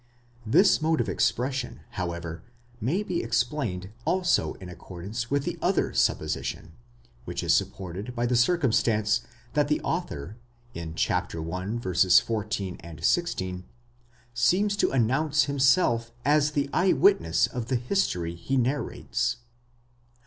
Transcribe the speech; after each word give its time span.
'* 0.29 0.45
This 0.57 0.81
mode 0.81 0.99
of 0.99 1.07
expression, 1.07 1.81
however, 1.91 2.41
may 2.79 3.03
be 3.03 3.21
explained 3.21 3.91
also 4.03 4.55
in 4.55 4.67
accordance 4.67 5.29
with 5.29 5.43
the 5.43 5.59
other 5.61 5.93
supposition,!* 5.93 6.71
which 7.25 7.43
is 7.43 7.53
supported 7.53 8.15
by 8.15 8.25
the 8.25 8.35
circumstance 8.35 9.21
that 9.53 9.67
the 9.67 9.79
author 9.81 10.37
in 10.73 10.95
1. 10.95 11.79
14, 11.81 12.99
16, 12.99 13.63
seems 14.33 14.75
to 14.75 14.89
announce 14.89 15.43
himself 15.43 16.11
as 16.25 16.53
the 16.53 16.67
eye 16.73 16.93
witness 16.93 17.45
of 17.45 17.67
the 17.67 17.75
history 17.75 18.33
he 18.33 18.57
narrates. 18.57 19.35